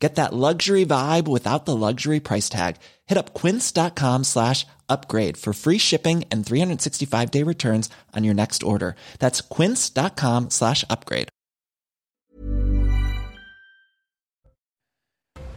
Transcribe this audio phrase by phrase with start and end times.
[0.00, 2.76] Get that luxury vibe without the luxury price tag.
[3.06, 8.62] Hit up quince.com slash upgrade for free shipping and 365 day returns on your next
[8.62, 8.96] order.
[9.18, 11.28] That's quince.com slash upgrade.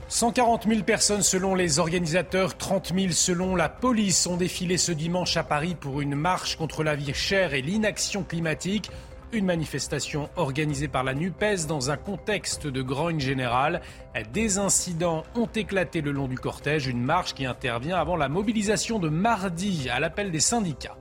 [0.10, 5.38] 140 000 personnes selon les organisateurs, 30 000 selon la police ont défilé ce dimanche
[5.38, 8.92] à Paris pour une marche contre la vie chère et l'inaction climatique.
[9.34, 13.82] Une manifestation organisée par la NUPES dans un contexte de grogne générale.
[14.32, 19.00] Des incidents ont éclaté le long du cortège, une marche qui intervient avant la mobilisation
[19.00, 20.98] de mardi à l'appel des syndicats.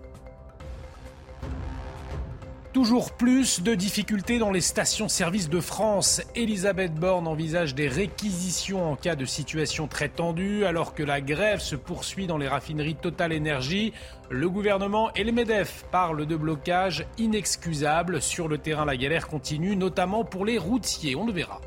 [2.72, 6.22] Toujours plus de difficultés dans les stations-service de France.
[6.34, 11.60] Elisabeth Borne envisage des réquisitions en cas de situation très tendue, alors que la grève
[11.60, 13.92] se poursuit dans les raffineries Total Energy.
[14.30, 18.22] Le gouvernement et les MEDEF parlent de blocage inexcusable.
[18.22, 21.14] Sur le terrain, la galère continue, notamment pour les routiers.
[21.14, 21.60] On le verra.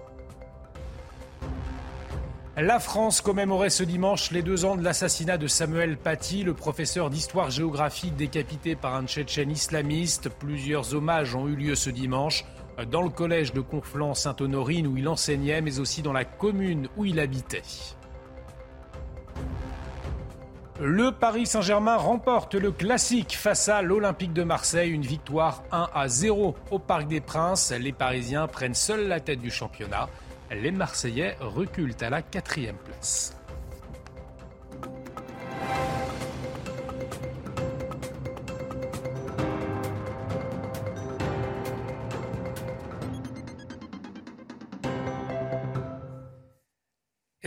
[2.57, 7.09] La France commémorait ce dimanche les deux ans de l'assassinat de Samuel Paty, le professeur
[7.09, 10.29] d'histoire-géographie décapité par un Tchétchène islamiste.
[10.29, 12.45] Plusieurs hommages ont eu lieu ce dimanche
[12.89, 17.19] dans le collège de Conflans-Sainte-Honorine où il enseignait, mais aussi dans la commune où il
[17.19, 17.61] habitait.
[20.79, 26.07] Le Paris Saint-Germain remporte le classique face à l'Olympique de Marseille, une victoire 1 à
[26.07, 27.73] 0 au Parc des Princes.
[27.77, 30.07] Les Parisiens prennent seuls la tête du championnat
[30.51, 33.35] les Marseillais reculent à la quatrième place.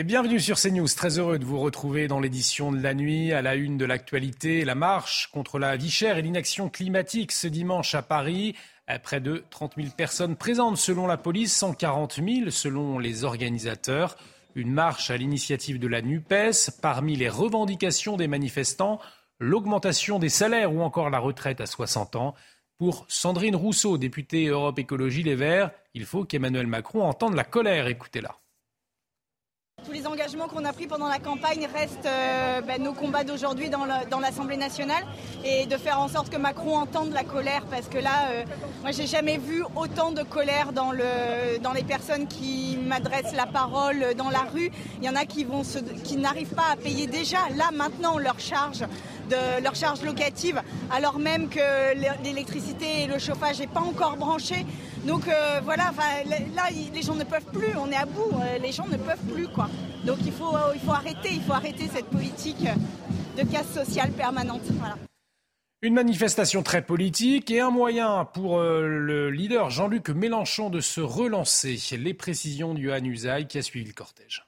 [0.00, 0.86] Et bienvenue sur CNews.
[0.86, 4.64] Très heureux de vous retrouver dans l'édition de la nuit à la une de l'actualité.
[4.64, 8.54] La marche contre la vie chère et l'inaction climatique ce dimanche à Paris.
[9.02, 14.16] Près de 30 000 personnes présentes selon la police, 140 000 selon les organisateurs.
[14.54, 16.78] Une marche à l'initiative de la NUPES.
[16.80, 19.00] Parmi les revendications des manifestants,
[19.40, 22.36] l'augmentation des salaires ou encore la retraite à 60 ans.
[22.78, 27.88] Pour Sandrine Rousseau, députée Europe Écologie Les Verts, il faut qu'Emmanuel Macron entende la colère.
[27.88, 28.36] Écoutez-la.
[29.88, 33.70] Tous les engagements qu'on a pris pendant la campagne restent euh, ben, nos combats d'aujourd'hui
[33.70, 35.02] dans l'Assemblée nationale
[35.46, 38.44] et de faire en sorte que Macron entende la colère parce que là, euh,
[38.82, 43.46] moi j'ai jamais vu autant de colère dans, le, dans les personnes qui m'adressent la
[43.46, 44.70] parole dans la rue.
[45.00, 45.46] Il y en a qui,
[46.18, 48.84] n'arrivent pas à payer déjà là maintenant leur charge
[49.30, 50.60] de leur charge locative,
[50.90, 51.94] alors même que
[52.24, 54.66] l'électricité et le chauffage n'est pas encore branché.
[55.04, 55.92] Donc euh, voilà,
[56.54, 59.22] là les gens ne peuvent plus, on est à bout, euh, les gens ne peuvent
[59.32, 59.68] plus quoi.
[60.04, 62.66] Donc il faut, euh, il faut arrêter, il faut arrêter cette politique
[63.36, 64.62] de casse sociale permanente.
[65.80, 71.78] Une manifestation très politique et un moyen pour le leader Jean-Luc Mélenchon de se relancer.
[71.96, 74.44] Les précisions du Han Usaï qui a suivi le cortège.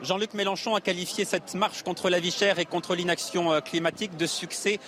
[0.00, 4.24] Jean-Luc Mélenchon a qualifié cette marche contre la vie chère et contre l'inaction climatique de
[4.24, 4.80] succès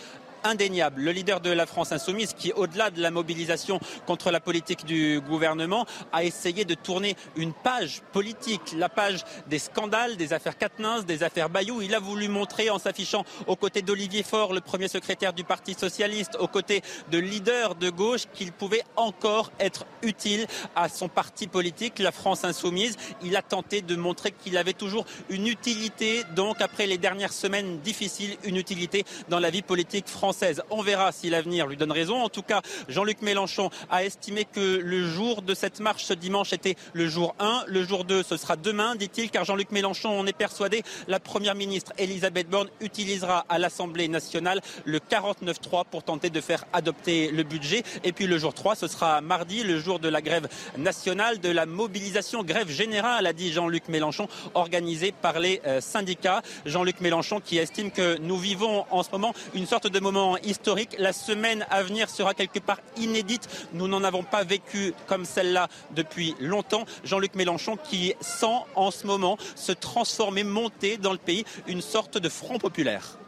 [0.45, 1.03] indéniable.
[1.03, 5.21] Le leader de la France insoumise, qui au-delà de la mobilisation contre la politique du
[5.21, 11.03] gouvernement, a essayé de tourner une page politique, la page des scandales, des affaires Katnins,
[11.03, 11.83] des affaires Bayou.
[11.83, 15.75] Il a voulu montrer en s'affichant aux côtés d'Olivier Faure, le premier secrétaire du Parti
[15.75, 21.47] socialiste, aux côtés de leaders de gauche, qu'il pouvait encore être utile à son parti
[21.47, 22.97] politique, la France insoumise.
[23.23, 27.79] Il a tenté de montrer qu'il avait toujours une utilité, donc après les dernières semaines
[27.81, 30.32] difficiles, une utilité dans la vie politique française
[30.71, 32.23] on verra si l'avenir lui donne raison.
[32.23, 36.53] En tout cas, Jean-Luc Mélenchon a estimé que le jour de cette marche ce dimanche
[36.53, 37.65] était le jour 1.
[37.67, 41.55] Le jour 2, ce sera demain, dit-il, car Jean-Luc Mélenchon, on est persuadé, la première
[41.55, 47.43] ministre Elisabeth Borne utilisera à l'Assemblée nationale le 49-3 pour tenter de faire adopter le
[47.43, 47.83] budget.
[48.05, 51.51] Et puis le jour 3, ce sera mardi, le jour de la grève nationale, de
[51.51, 56.43] la mobilisation, grève générale, a dit Jean-Luc Mélenchon, organisée par les euh, syndicats.
[56.67, 60.97] Jean-Luc Mélenchon qui estime que nous vivons en ce moment une sorte de moment historique.
[60.99, 63.49] La semaine à venir sera quelque part inédite.
[63.73, 66.85] Nous n'en avons pas vécu comme celle-là depuis longtemps.
[67.05, 72.19] Jean-Luc Mélenchon qui sent en ce moment se transformer, monter dans le pays une sorte
[72.19, 73.19] de front populaire.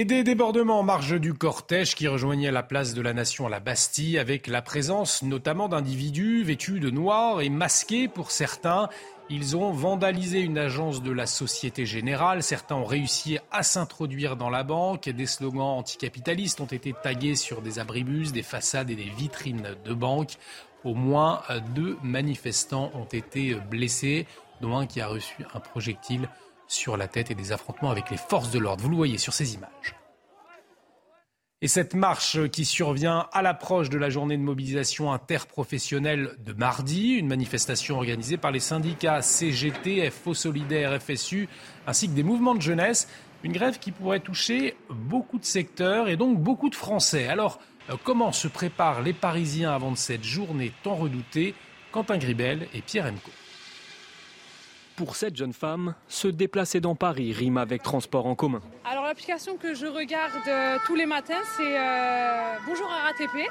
[0.00, 3.50] Et des débordements en marge du cortège qui rejoignait la place de la Nation à
[3.50, 8.88] la Bastille avec la présence notamment d'individus vêtus de noir et masqués pour certains.
[9.28, 12.44] Ils ont vandalisé une agence de la Société Générale.
[12.44, 15.08] Certains ont réussi à s'introduire dans la banque.
[15.08, 19.94] Des slogans anticapitalistes ont été tagués sur des abribus, des façades et des vitrines de
[19.94, 20.34] banques.
[20.84, 21.42] Au moins
[21.74, 24.28] deux manifestants ont été blessés,
[24.60, 26.28] dont un qui a reçu un projectile
[26.68, 28.82] sur la tête et des affrontements avec les forces de l'ordre.
[28.82, 29.96] Vous le voyez sur ces images.
[31.60, 37.14] Et cette marche qui survient à l'approche de la journée de mobilisation interprofessionnelle de mardi,
[37.14, 41.48] une manifestation organisée par les syndicats CGT, FO Solidaire, FSU,
[41.88, 43.08] ainsi que des mouvements de jeunesse,
[43.42, 47.26] une grève qui pourrait toucher beaucoup de secteurs et donc beaucoup de Français.
[47.26, 47.58] Alors,
[47.90, 51.54] euh, comment se préparent les Parisiens avant de cette journée tant redoutée?
[51.90, 53.32] Quentin Gribel et Pierre Emco.
[54.98, 58.60] Pour cette jeune femme, se déplacer dans Paris rime avec transport en commun.
[58.84, 63.48] Alors l'application que je regarde euh, tous les matins, c'est euh, Bonjour RATP.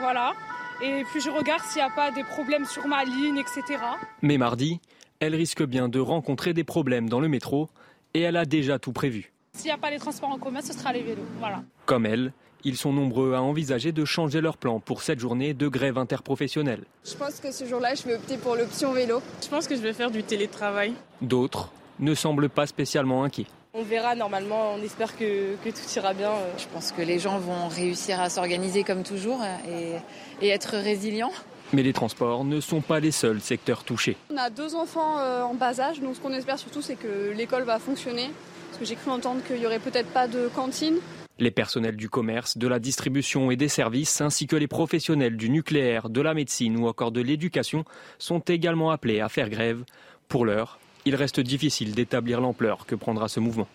[0.00, 0.34] Voilà.
[0.82, 3.82] Et puis je regarde s'il n'y a pas des problèmes sur ma ligne, etc.
[4.20, 4.82] Mais mardi,
[5.18, 7.70] elle risque bien de rencontrer des problèmes dans le métro
[8.12, 9.32] et elle a déjà tout prévu.
[9.54, 11.24] S'il n'y a pas les transports en commun, ce sera les vélos.
[11.38, 11.62] Voilà.
[11.86, 15.68] Comme elle, ils sont nombreux à envisager de changer leur plan pour cette journée de
[15.68, 16.84] grève interprofessionnelle.
[17.04, 19.22] Je pense que ce jour-là, je vais opter pour l'option vélo.
[19.42, 20.94] Je pense que je vais faire du télétravail.
[21.20, 23.46] D'autres ne semblent pas spécialement inquiets.
[23.74, 26.32] On verra normalement, on espère que, que, tout ira bien.
[26.58, 31.32] Je pense que les gens vont réussir à s'organiser comme toujours et, et, être résilients.
[31.72, 34.18] Mais les transports ne sont pas les seuls secteurs touchés.
[34.30, 37.32] On a deux enfants euh, en bas âge, donc ce qu'on espère surtout c'est que
[37.34, 38.30] l'école va fonctionner.
[38.68, 40.96] Parce que j'ai cru entendre qu'il n'y aurait peut-être pas de cantine.
[41.38, 45.50] Les personnels du commerce, de la distribution et des services, ainsi que les professionnels du
[45.50, 47.84] nucléaire, de la médecine ou encore de l'éducation,
[48.18, 49.84] sont également appelés à faire grève.
[50.28, 53.68] Pour l'heure, il reste difficile d'établir l'ampleur que prendra ce mouvement.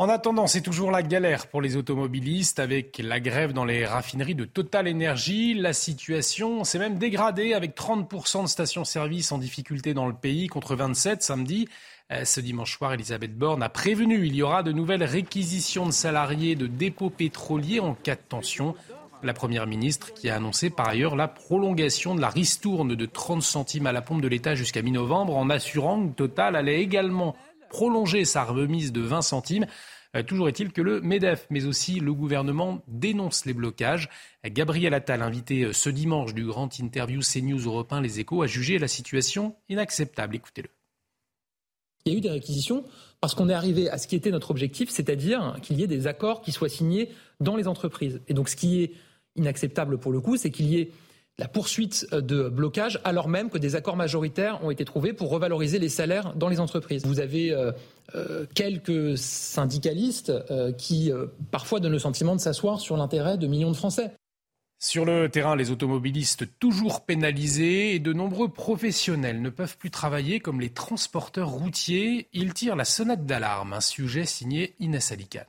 [0.00, 4.36] En attendant, c'est toujours la galère pour les automobilistes avec la grève dans les raffineries
[4.36, 5.54] de Total Energy.
[5.54, 10.76] La situation s'est même dégradée avec 30% de stations-service en difficulté dans le pays contre
[10.76, 11.66] 27 samedi.
[12.10, 15.92] Euh, ce dimanche soir, Elisabeth Borne a prévenu il y aura de nouvelles réquisitions de
[15.92, 18.74] salariés de dépôts pétroliers en cas de tension.
[19.22, 23.42] La Première ministre qui a annoncé par ailleurs la prolongation de la ristourne de 30
[23.42, 27.36] centimes à la pompe de l'État jusqu'à mi-novembre en assurant que Total allait également
[27.68, 29.66] prolonger sa remise de 20 centimes.
[30.16, 34.08] Euh, toujours est-il que le MEDEF, mais aussi le gouvernement, dénoncent les blocages.
[34.46, 38.46] Gabriel Attal, invité euh, ce dimanche du grand interview CNews Europe 1 Les Échos, a
[38.46, 40.36] jugé la situation inacceptable.
[40.36, 40.70] Écoutez-le.
[42.04, 42.84] Il y a eu des réquisitions
[43.20, 46.06] parce qu'on est arrivé à ce qui était notre objectif, c'est-à-dire qu'il y ait des
[46.06, 47.10] accords qui soient signés
[47.40, 48.20] dans les entreprises.
[48.28, 48.92] Et donc ce qui est
[49.36, 50.90] inacceptable pour le coup, c'est qu'il y ait
[51.38, 55.78] la poursuite de blocage alors même que des accords majoritaires ont été trouvés pour revaloriser
[55.78, 57.06] les salaires dans les entreprises.
[57.06, 57.70] Vous avez euh,
[58.16, 61.12] euh, quelques syndicalistes euh, qui
[61.52, 64.10] parfois donnent le sentiment de s'asseoir sur l'intérêt de millions de Français.
[64.80, 70.38] Sur le terrain, les automobilistes toujours pénalisés et de nombreux professionnels ne peuvent plus travailler
[70.38, 72.28] comme les transporteurs routiers.
[72.32, 75.46] Ils tirent la sonnette d'alarme, un sujet signé Inès Alicane.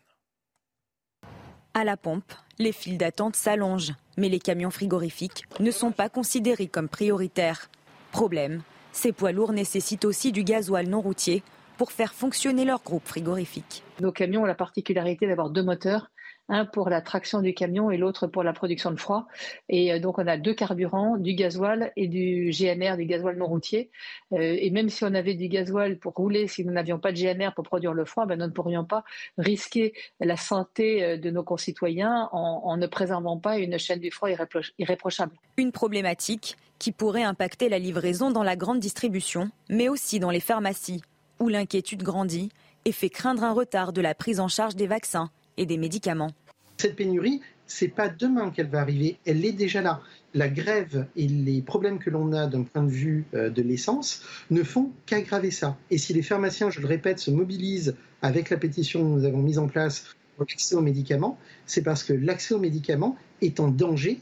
[1.76, 6.68] À la pompe, les files d'attente s'allongent, mais les camions frigorifiques ne sont pas considérés
[6.68, 7.70] comme prioritaires.
[8.12, 11.44] Problème, ces poids lourds nécessitent aussi du gasoil non routier
[11.78, 13.84] pour faire fonctionner leur groupe frigorifique.
[14.02, 16.10] Nos camions ont la particularité d'avoir deux moteurs
[16.50, 19.28] un pour la traction du camion et l'autre pour la production de froid.
[19.69, 23.48] Et euh, donc on a deux carburants, du gasoil et du GNR, du gasoil non
[23.48, 23.92] routier.
[24.34, 27.18] Euh, et même si on avait du gasoil pour rouler, si nous n'avions pas de
[27.18, 29.04] GNR pour produire le froid, ben nous ne pourrions pas
[29.38, 34.12] risquer la santé euh, de nos concitoyens en, en ne préservant pas une chaîne du
[34.12, 34.30] froid
[34.78, 35.31] irréprochable.
[35.58, 40.39] Une problématique qui pourrait impacter la livraison dans la grande distribution, mais aussi dans les
[40.39, 41.01] pharmacies,
[41.39, 42.50] où l'inquiétude grandit
[42.86, 46.32] et fait craindre un retard de la prise en charge des vaccins et des médicaments.
[46.79, 50.00] Cette pénurie, c'est pas demain qu'elle va arriver, elle est déjà là.
[50.33, 54.24] La grève et les problèmes que l'on a d'un point de vue euh, de l'essence
[54.50, 55.77] ne font qu'aggraver ça.
[55.91, 59.39] Et si les pharmaciens, je le répète, se mobilisent avec la pétition que nous avons
[59.39, 63.67] mise en place pour l'accès aux médicaments, c'est parce que l'accès aux médicaments est en
[63.67, 64.21] danger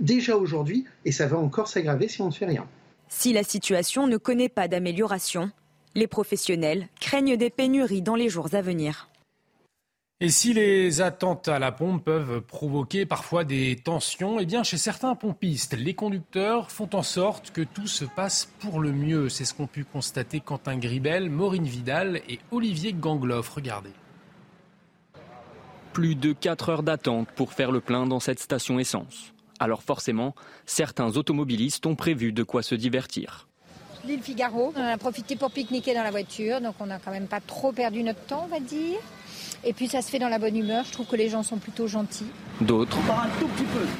[0.00, 2.66] déjà aujourd'hui et ça va encore s'aggraver si on ne fait rien.
[3.08, 5.52] Si la situation ne connaît pas d'amélioration,
[5.94, 9.08] les professionnels craignent des pénuries dans les jours à venir.
[10.20, 14.76] Et si les attentes à la pompe peuvent provoquer parfois des tensions, eh bien chez
[14.76, 19.28] certains pompistes, les conducteurs font en sorte que tout se passe pour le mieux.
[19.28, 23.50] C'est ce qu'ont pu constater Quentin Gribel, Maureen Vidal et Olivier Gangloff.
[23.50, 23.92] Regardez.
[25.92, 29.32] Plus de 4 heures d'attente pour faire le plein dans cette station essence.
[29.60, 30.34] Alors forcément,
[30.66, 33.46] certains automobilistes ont prévu de quoi se divertir.
[34.04, 37.28] L'île Figaro, on a profité pour pique-niquer dans la voiture, donc on n'a quand même
[37.28, 38.98] pas trop perdu notre temps, on va dire.
[39.64, 40.84] Et puis ça se fait dans la bonne humeur.
[40.84, 42.26] Je trouve que les gens sont plutôt gentils.
[42.60, 42.98] D'autres,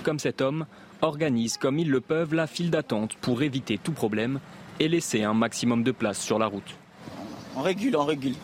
[0.02, 0.66] comme cet homme,
[1.02, 4.40] organisent comme ils le peuvent la file d'attente pour éviter tout problème
[4.80, 6.76] et laisser un maximum de place sur la route.
[7.56, 8.34] On régule, on régule.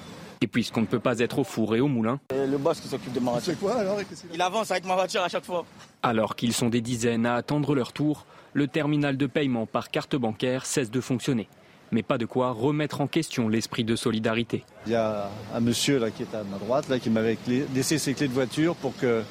[0.40, 2.20] Et puisqu'on ne peut pas être au four et au moulin.
[2.30, 3.52] le boss qui s'occupe de ma voiture.
[3.52, 3.98] C'est quoi alors
[4.32, 5.64] Il avance avec ma voiture à chaque fois.
[6.02, 10.16] Alors qu'ils sont des dizaines à attendre leur tour, le terminal de paiement par carte
[10.16, 11.48] bancaire cesse de fonctionner.
[11.94, 14.64] Mais pas de quoi remettre en question l'esprit de solidarité.
[14.86, 17.38] Il y a un monsieur là, qui est à ma droite là, qui m'avait
[17.72, 19.22] laissé ses clés de voiture pour que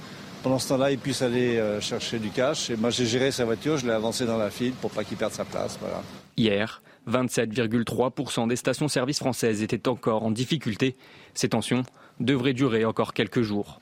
[0.43, 2.69] pendant ce temps-là, il puisse aller euh, chercher du cash.
[2.69, 5.17] Et moi, j'ai géré sa voiture, je l'ai avancé dans la file pour pas qu'il
[5.17, 5.77] perde sa place.
[5.81, 6.01] Voilà.
[6.37, 10.95] Hier, 27,3% des stations-service françaises étaient encore en difficulté.
[11.33, 11.83] Ces tensions
[12.21, 13.81] devraient durer encore quelques jours.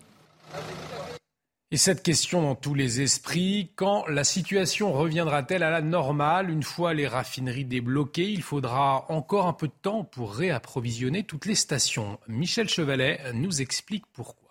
[1.73, 6.49] Et cette question dans tous les esprits, quand la situation reviendra-t-elle à la normale?
[6.49, 11.45] Une fois les raffineries débloquées, il faudra encore un peu de temps pour réapprovisionner toutes
[11.45, 12.19] les stations.
[12.27, 14.41] Michel Chevalet nous explique pourquoi.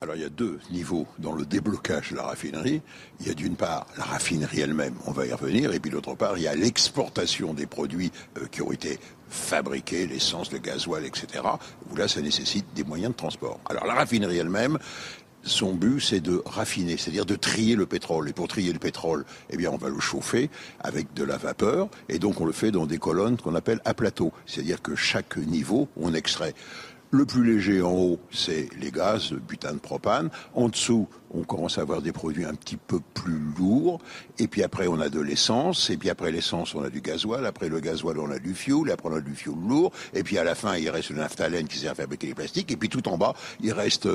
[0.00, 2.82] Alors il y a deux niveaux dans le déblocage de la raffinerie.
[3.20, 6.14] Il y a d'une part la raffinerie elle-même, on va y revenir, et puis d'autre
[6.14, 8.98] part il y a l'exportation des produits euh, qui ont été
[9.30, 11.44] fabriqués, l'essence, le gasoil, etc.
[11.90, 13.60] Où là ça nécessite des moyens de transport.
[13.64, 14.78] Alors la raffinerie elle-même,
[15.44, 18.28] son but, c'est de raffiner, c'est-à-dire de trier le pétrole.
[18.28, 21.88] Et pour trier le pétrole, eh bien, on va le chauffer avec de la vapeur,
[22.08, 24.32] et donc on le fait dans des colonnes qu'on appelle à plateau.
[24.46, 26.54] C'est-à-dire que chaque niveau, on extrait
[27.10, 30.30] le plus léger en haut, c'est les gaz, butane, propane.
[30.54, 34.00] En dessous, on commence à avoir des produits un petit peu plus lourds.
[34.38, 35.90] Et puis après, on a de l'essence.
[35.90, 37.44] Et puis après l'essence, on a du gasoil.
[37.46, 38.90] Après le gasoil, on a du fioul.
[38.90, 39.92] Après, on a du fioul lourd.
[40.14, 42.70] Et puis à la fin, il reste le naphtalène qui sert à fabriquer les plastiques.
[42.70, 44.08] Et puis tout en bas, il reste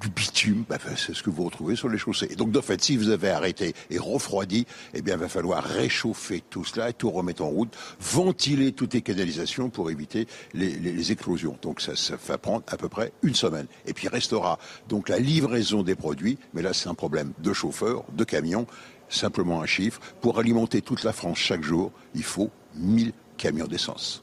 [0.00, 0.64] du bitume.
[0.68, 2.28] Bah, c'est ce que vous retrouvez sur les chaussées.
[2.30, 5.62] Et donc, de fait, si vous avez arrêté et refroidi, eh bien, il va falloir
[5.62, 10.70] réchauffer tout cela et tout remettre en route, ventiler toutes les canalisations pour éviter les,
[10.70, 11.56] les, explosions.
[11.62, 13.66] Donc, ça, ça va prendre à peu près une semaine.
[13.86, 18.04] Et puis restera donc la livraison des produits mais là c'est un problème de chauffeurs,
[18.12, 18.66] de camions,
[19.08, 20.00] simplement un chiffre.
[20.20, 24.22] Pour alimenter toute la France chaque jour, il faut 1000 camions d'essence.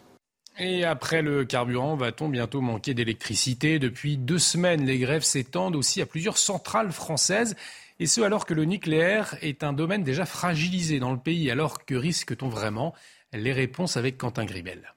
[0.60, 3.78] Et après le carburant, va-t-on bientôt manquer d'électricité?
[3.78, 7.56] Depuis deux semaines, les grèves s'étendent aussi à plusieurs centrales françaises.
[8.00, 11.52] Et ce, alors que le nucléaire est un domaine déjà fragilisé dans le pays.
[11.52, 12.96] Alors que risque-t-on vraiment?
[13.34, 14.94] Les réponses avec Quentin Gribel.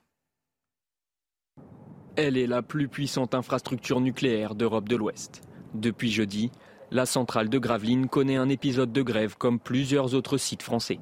[2.15, 5.43] Elle est la plus puissante infrastructure nucléaire d'Europe de l'Ouest.
[5.73, 6.51] Depuis jeudi,
[6.91, 10.99] la centrale de Gravelines connaît un épisode de grève comme plusieurs autres sites français.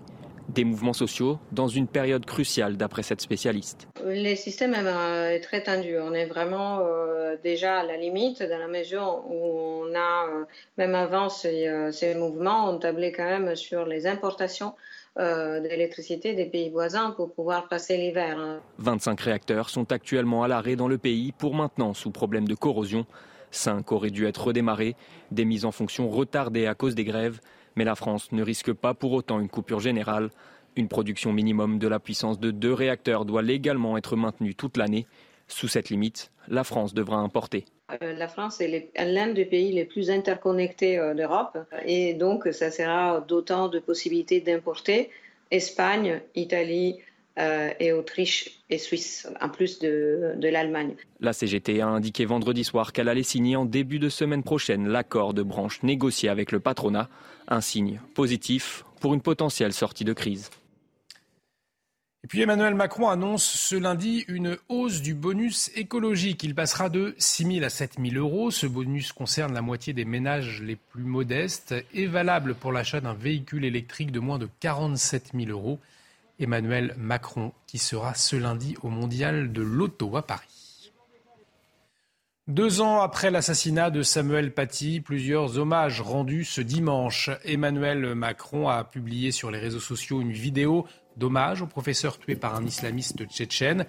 [0.47, 3.87] Des mouvements sociaux dans une période cruciale d'après cette spécialiste.
[4.03, 5.97] Le système est très tendu.
[5.99, 10.45] On est vraiment euh, déjà à la limite dans la mesure où on a, euh,
[10.77, 14.73] même avant ces, euh, ces, mouvements, on tablait quand même sur les importations
[15.17, 18.61] d'électricité des pays voisins pour pouvoir passer l'hiver.
[18.77, 23.05] 25 réacteurs sont actuellement à l'arrêt dans le pays pour maintenant sous problème de corrosion.
[23.51, 24.95] Cinq auraient dû être redémarrés,
[25.31, 27.39] des mises en fonction retardées à cause des grèves,
[27.75, 30.29] mais la France ne risque pas pour autant une coupure générale.
[30.75, 35.07] Une production minimum de la puissance de deux réacteurs doit légalement être maintenue toute l'année.
[35.47, 37.65] Sous cette limite, la France devra importer.
[38.03, 42.69] Euh, la France est l'un des pays les plus interconnectés euh, d'Europe et donc ça
[42.69, 45.09] sera d'autant de possibilités d'importer.
[45.49, 46.99] Espagne, Italie,
[47.39, 50.95] euh, et Autriche et Suisse, en plus de, de l'Allemagne.
[51.19, 55.33] La CGT a indiqué vendredi soir qu'elle allait signer en début de semaine prochaine l'accord
[55.33, 57.09] de branche négocié avec le patronat,
[57.47, 60.49] un signe positif pour une potentielle sortie de crise.
[62.23, 66.43] Et puis Emmanuel Macron annonce ce lundi une hausse du bonus écologique.
[66.43, 68.51] Il passera de 6 000 à 7 000 euros.
[68.51, 73.13] Ce bonus concerne la moitié des ménages les plus modestes et valable pour l'achat d'un
[73.13, 75.79] véhicule électrique de moins de 47 000 euros.
[76.39, 80.91] Emmanuel Macron, qui sera ce lundi au Mondial de l'Auto à Paris.
[82.47, 87.29] Deux ans après l'assassinat de Samuel Paty, plusieurs hommages rendus ce dimanche.
[87.45, 92.55] Emmanuel Macron a publié sur les réseaux sociaux une vidéo d'hommage au professeur tué par
[92.55, 93.85] un islamiste tchétchène.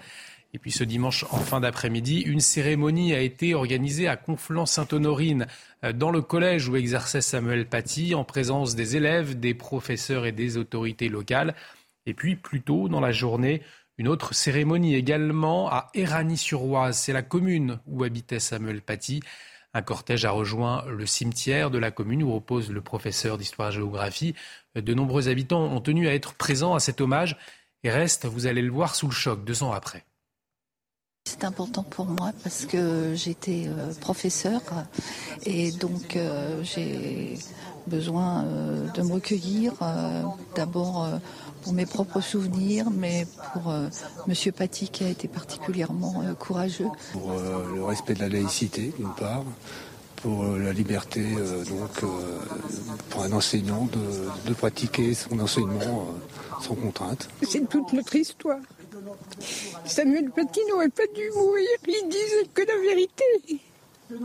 [0.52, 5.46] Et puis ce dimanche, en fin d'après-midi, une cérémonie a été organisée à Conflans-Sainte-Honorine,
[5.94, 10.58] dans le collège où exerçait Samuel Paty, en présence des élèves, des professeurs et des
[10.58, 11.54] autorités locales.
[12.10, 13.62] Et puis, plus tôt dans la journée,
[13.96, 16.96] une autre cérémonie également à Éragny-sur-Oise.
[16.96, 19.20] C'est la commune où habitait Samuel Paty.
[19.74, 24.34] Un cortège a rejoint le cimetière de la commune où repose le professeur d'histoire-géographie.
[24.74, 27.36] De nombreux habitants ont tenu à être présents à cet hommage
[27.84, 30.04] et restent, vous allez le voir, sous le choc deux ans après.
[31.26, 34.60] C'est important pour moi parce que j'étais euh, professeur
[35.44, 37.38] et donc euh, j'ai
[37.86, 39.74] besoin euh, de me recueillir
[40.56, 41.08] d'abord
[41.62, 43.72] pour mes propres souvenirs, mais pour
[44.26, 46.88] Monsieur Paty qui a été particulièrement courageux.
[47.12, 47.32] Pour
[47.74, 49.44] le respect de la laïcité, d'une part,
[50.16, 51.22] pour la liberté
[51.68, 52.10] donc
[53.08, 56.06] pour un enseignant de, de pratiquer son enseignement
[56.60, 57.28] sans contrainte.
[57.42, 58.60] C'est toute notre histoire.
[59.84, 61.68] Samuel Paty n'aurait pas dû mourir.
[61.86, 63.24] Il disait que la vérité.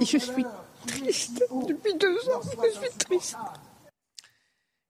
[0.02, 0.46] Et je suis
[0.86, 1.44] triste.
[1.68, 3.38] Depuis deux ans, je suis triste.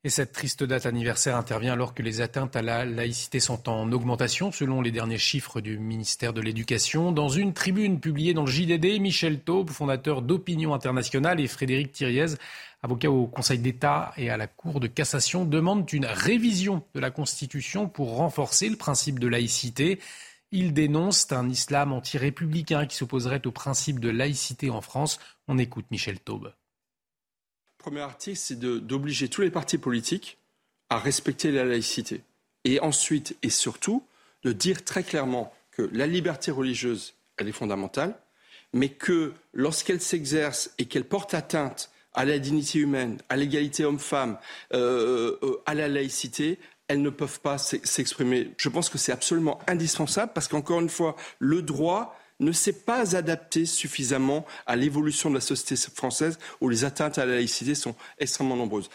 [0.06, 3.92] Et cette triste date anniversaire intervient alors que les atteintes à la laïcité sont en
[3.92, 7.12] augmentation, selon les derniers chiffres du ministère de l'Éducation.
[7.12, 12.36] Dans une tribune publiée dans le JDD, Michel Taube, fondateur d'Opinion Internationale, et Frédéric Thiriez,
[12.84, 17.10] avocat au Conseil d'État et à la Cour de cassation, demandent une révision de la
[17.10, 19.98] Constitution pour renforcer le principe de laïcité.
[20.52, 25.20] Ils dénoncent un islam anti-républicain qui s'opposerait au principe de laïcité en France.
[25.48, 26.54] On écoute Michel Taube
[27.86, 30.40] premier article, c'est d'obliger tous les partis politiques
[30.90, 32.24] à respecter la laïcité.
[32.64, 34.04] Et ensuite, et surtout,
[34.42, 38.18] de dire très clairement que la liberté religieuse, elle est fondamentale,
[38.74, 44.40] mais que lorsqu'elle s'exerce et qu'elle porte atteinte à la dignité humaine, à l'égalité homme-femme,
[44.74, 48.50] euh, euh, à la laïcité, elles ne peuvent pas s'exprimer.
[48.58, 53.16] Je pense que c'est absolument indispensable parce qu'encore une fois, le droit, ne s'est pas
[53.16, 57.96] adapté suffisamment à l'évolution de la société française où les atteintes à la laïcité sont
[58.18, 58.90] extrêmement nombreuses.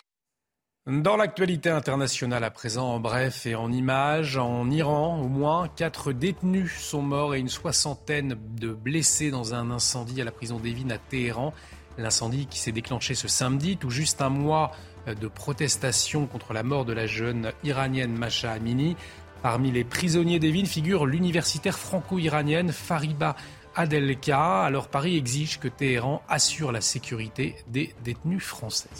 [0.86, 6.12] Dans l'actualité internationale à présent, en bref et en images, en Iran, au moins quatre
[6.12, 10.88] détenus sont morts et une soixantaine de blessés dans un incendie à la prison d'Evin
[10.90, 11.52] à Téhéran.
[11.98, 14.72] L'incendie qui s'est déclenché ce samedi, tout juste un mois
[15.06, 18.96] de protestation contre la mort de la jeune iranienne Masha Amini.
[19.42, 23.36] Parmi les prisonniers des villes figure l'universitaire franco-iranienne Fariba
[23.74, 24.62] Adelka.
[24.62, 28.90] Alors Paris exige que Téhéran assure la sécurité des détenus français.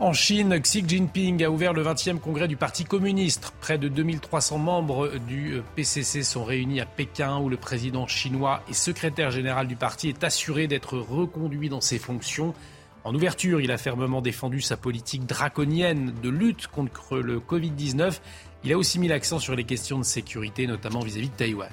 [0.00, 3.52] En Chine, Xi Jinping a ouvert le 20e congrès du Parti communiste.
[3.60, 8.74] Près de 2300 membres du PCC sont réunis à Pékin où le président chinois et
[8.74, 12.54] secrétaire général du parti est assuré d'être reconduit dans ses fonctions.
[13.04, 18.18] En ouverture, il a fermement défendu sa politique draconienne de lutte contre le Covid-19.
[18.64, 21.68] Il a aussi mis l'accent sur les questions de sécurité, notamment vis-à-vis de Taïwan.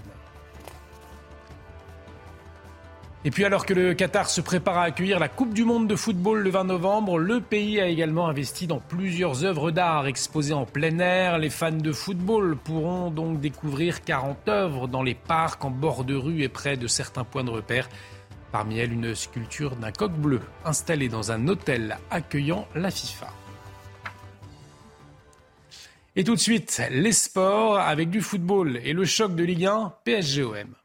[3.23, 5.95] Et puis alors que le Qatar se prépare à accueillir la Coupe du Monde de
[5.95, 10.65] football le 20 novembre, le pays a également investi dans plusieurs œuvres d'art exposées en
[10.65, 11.37] plein air.
[11.37, 16.15] Les fans de football pourront donc découvrir 40 œuvres dans les parcs, en bord de
[16.15, 17.87] rue et près de certains points de repère.
[18.51, 23.27] Parmi elles, une sculpture d'un coq bleu installé dans un hôtel accueillant la FIFA.
[26.18, 29.94] Et tout de suite, les sports avec du football et le choc de Ligue 1
[30.03, 30.75] PSG-OM.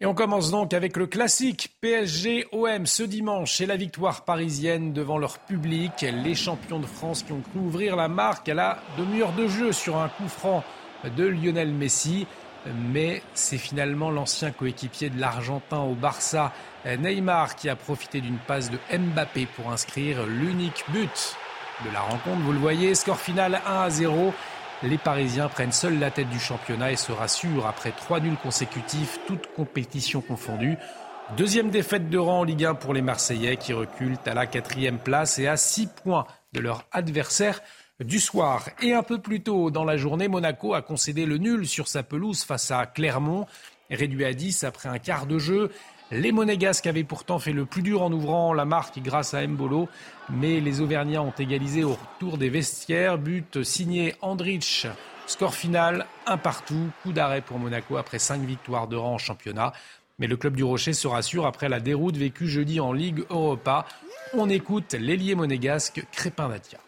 [0.00, 5.16] Et on commence donc avec le classique PSG-OM ce dimanche et la victoire parisienne devant
[5.16, 6.02] leur public.
[6.02, 9.72] Les champions de France qui ont cru ouvrir la marque à la demi-heure de jeu
[9.72, 10.62] sur un coup franc
[11.16, 12.26] de Lionel Messi
[12.90, 16.52] mais c'est finalement l'ancien coéquipier de l'Argentin au Barça,
[16.86, 21.36] Neymar, qui a profité d'une passe de Mbappé pour inscrire l'unique but
[21.84, 22.40] de la rencontre.
[22.40, 24.32] Vous le voyez, score final 1 à 0.
[24.82, 29.20] Les Parisiens prennent seuls la tête du championnat et se rassurent après trois nuls consécutifs,
[29.26, 30.76] toutes compétitions confondues.
[31.36, 34.98] Deuxième défaite de rang en Ligue 1 pour les Marseillais qui reculent à la quatrième
[34.98, 37.60] place et à six points de leur adversaire
[38.00, 38.68] du soir.
[38.82, 42.02] Et un peu plus tôt dans la journée, Monaco a concédé le nul sur sa
[42.02, 43.46] pelouse face à Clermont,
[43.90, 45.70] réduit à 10 après un quart de jeu.
[46.10, 49.88] Les Monégasques avaient pourtant fait le plus dur en ouvrant la marque grâce à Mbolo,
[50.28, 53.18] mais les Auvergnats ont égalisé au retour des vestiaires.
[53.18, 54.86] But signé Andrich.
[55.26, 56.90] Score final, un partout.
[57.02, 59.72] Coup d'arrêt pour Monaco après cinq victoires de rang en championnat.
[60.18, 63.86] Mais le club du Rocher se rassure après la déroute vécue jeudi en Ligue Europa.
[64.34, 66.78] On écoute l'ailier monégasque Crépin Datia.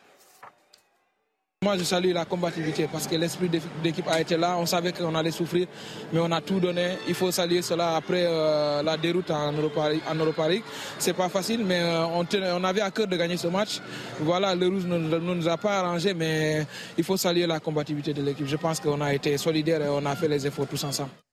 [1.67, 3.51] Moi, je salue la combativité parce que l'esprit
[3.83, 4.57] d'équipe a été là.
[4.57, 5.67] On savait qu'on allait souffrir,
[6.13, 6.91] mais on a tout donné.
[7.09, 10.63] Il faut saluer cela après euh, la déroute en Europa, en League.
[10.97, 13.81] C'est pas facile, mais euh, on, avait à cœur de gagner ce match.
[14.21, 16.65] Voilà, le rouge ne nous, a pas arrangé, mais
[16.97, 18.47] il faut saluer la combativité de l'équipe.
[18.47, 21.26] Je pense qu'on a été solidaires et on a fait les efforts tous ensemble.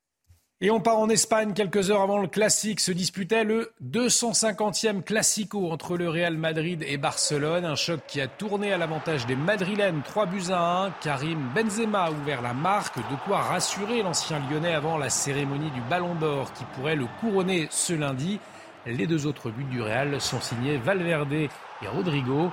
[0.61, 2.79] Et on part en Espagne quelques heures avant le classique.
[2.79, 7.65] Se disputait le 250e classico entre le Real Madrid et Barcelone.
[7.65, 10.01] Un choc qui a tourné à l'avantage des Madrilènes.
[10.05, 10.91] 3 buts à 1.
[11.01, 12.97] Karim Benzema a ouvert la marque.
[12.97, 17.67] De quoi rassurer l'ancien lyonnais avant la cérémonie du Ballon d'Or qui pourrait le couronner
[17.69, 18.39] ce lundi.
[18.85, 21.49] Les deux autres buts du Real sont signés Valverde et
[21.87, 22.51] Rodrigo.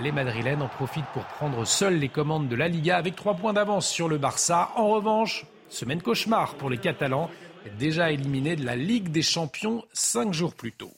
[0.00, 3.52] Les Madrilènes en profitent pour prendre seuls les commandes de la Liga avec trois points
[3.52, 4.70] d'avance sur le Barça.
[4.76, 7.30] En revanche, semaine cauchemar pour les Catalans,
[7.78, 10.92] déjà éliminés de la Ligue des Champions cinq jours plus tôt.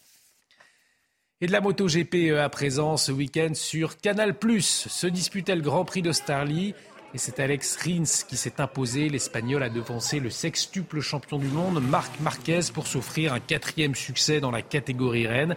[1.41, 4.35] Et de la MotoGP à présent ce week-end sur Canal+.
[4.61, 6.75] Se disputait le Grand Prix d'Australie.
[7.15, 9.09] Et c'est Alex Rins qui s'est imposé.
[9.09, 14.41] L'Espagnol a devancé le sextuple champion du monde, Marc Marquez, pour s'offrir un quatrième succès
[14.41, 15.57] dans la catégorie reine.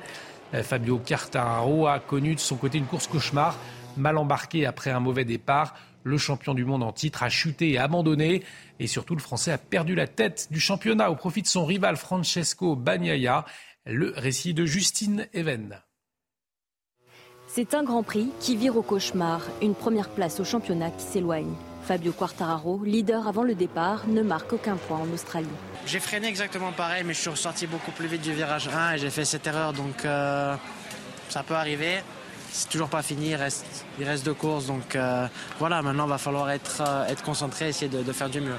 [0.54, 3.58] Euh, Fabio Quartararo a connu de son côté une course cauchemar,
[3.96, 5.76] mal embarqué après un mauvais départ.
[6.06, 8.44] Le champion du monde en titre a chuté et abandonné.
[8.80, 11.98] Et surtout, le Français a perdu la tête du championnat au profit de son rival
[11.98, 13.44] Francesco Bagnaia.
[13.88, 15.82] Le récit de Justine Even.
[17.48, 21.54] C'est un Grand Prix qui vire au cauchemar, une première place au championnat qui s'éloigne.
[21.82, 25.48] Fabio Quartararo, leader avant le départ, ne marque aucun point en Australie.
[25.88, 28.98] J'ai freiné exactement pareil, mais je suis ressorti beaucoup plus vite du virage 1 et
[29.00, 30.56] j'ai fait cette erreur, donc euh,
[31.30, 31.98] ça peut arriver.
[32.52, 33.66] C'est toujours pas fini, il reste,
[34.00, 35.28] il reste deux courses, donc euh,
[35.60, 38.56] voilà, maintenant il va falloir être, euh, être concentré, essayer de, de faire du mieux.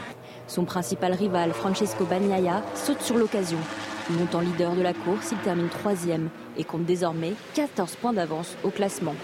[0.49, 3.59] Son principal rival, Francesco Bagnaia, saute sur l'occasion.
[4.11, 8.70] Montant leader de la course, il termine troisième et compte désormais 14 points d'avance au
[8.70, 9.14] classement.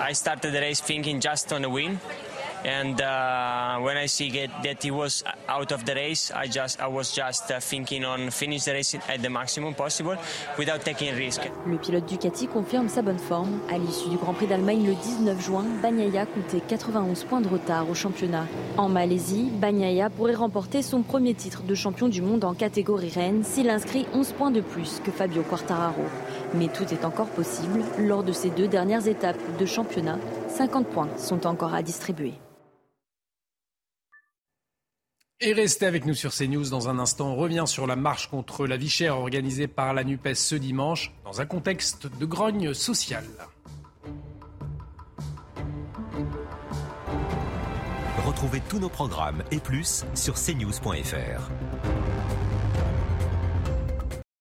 [0.00, 1.98] I started the race thinking just on a win.
[2.64, 6.80] And uh, when I see get, that he was out of the race, I just
[6.80, 10.16] I was just uh, thinking on the race at the maximum possible
[10.56, 11.40] without taking risk.
[11.66, 13.58] Le pilote Ducati confirme sa bonne forme.
[13.68, 17.90] À l'issue du Grand Prix d'Allemagne le 19 juin, Bagnaia comptait 91 points de retard
[17.90, 18.46] au championnat.
[18.76, 23.42] En Malaisie, Bagnaia pourrait remporter son premier titre de champion du monde en catégorie reine
[23.42, 26.04] s'il inscrit 11 points de plus que Fabio Quartararo.
[26.54, 30.18] Mais tout est encore possible lors de ces deux dernières étapes de championnat.
[30.48, 32.34] 50 points sont encore à distribuer.
[35.44, 37.32] Et restez avec nous sur CNews dans un instant.
[37.32, 41.12] On revient sur la marche contre la vie chère organisée par la NUPES ce dimanche
[41.24, 43.26] dans un contexte de grogne sociale.
[48.24, 51.50] Retrouvez tous nos programmes et plus sur cnews.fr.